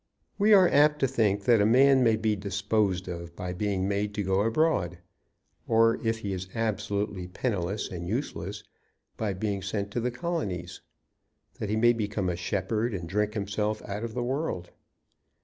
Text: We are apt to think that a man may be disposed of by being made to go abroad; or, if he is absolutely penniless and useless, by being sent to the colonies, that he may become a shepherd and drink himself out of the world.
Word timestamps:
We 0.39 0.51
are 0.51 0.67
apt 0.67 0.97
to 1.01 1.07
think 1.07 1.43
that 1.45 1.61
a 1.61 1.65
man 1.67 2.03
may 2.03 2.15
be 2.15 2.35
disposed 2.35 3.07
of 3.07 3.35
by 3.35 3.53
being 3.53 3.87
made 3.87 4.15
to 4.15 4.23
go 4.23 4.41
abroad; 4.41 4.97
or, 5.67 5.99
if 6.03 6.21
he 6.21 6.33
is 6.33 6.47
absolutely 6.55 7.27
penniless 7.27 7.87
and 7.91 8.07
useless, 8.07 8.63
by 9.15 9.33
being 9.33 9.61
sent 9.61 9.91
to 9.91 9.99
the 9.99 10.09
colonies, 10.09 10.81
that 11.59 11.69
he 11.69 11.75
may 11.75 11.93
become 11.93 12.29
a 12.29 12.35
shepherd 12.35 12.95
and 12.95 13.07
drink 13.07 13.35
himself 13.35 13.79
out 13.87 14.03
of 14.03 14.15
the 14.15 14.23
world. 14.23 14.71